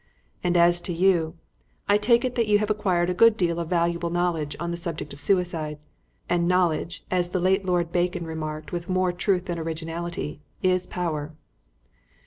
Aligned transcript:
And 0.43 0.57
as 0.57 0.81
to 0.81 0.93
you, 0.93 1.35
I 1.87 1.99
take 1.99 2.25
it 2.25 2.33
that 2.33 2.47
you 2.47 2.57
have 2.57 2.71
acquired 2.71 3.11
a 3.11 3.13
good 3.13 3.37
deal 3.37 3.59
of 3.59 3.69
valuable 3.69 4.09
knowledge 4.09 4.55
on 4.59 4.71
the 4.71 4.75
subject 4.77 5.13
of 5.13 5.19
suicide, 5.19 5.77
and 6.27 6.47
knowledge, 6.47 7.05
as 7.11 7.29
the 7.29 7.39
late 7.39 7.65
Lord 7.65 7.91
Bacon 7.91 8.25
remarked 8.25 8.71
with 8.71 8.89
more 8.89 9.11
truth 9.11 9.45
than 9.45 9.59
originality, 9.59 10.41
is 10.63 10.87
power." 10.87 11.35